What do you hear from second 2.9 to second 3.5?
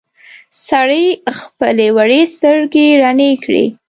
رڼې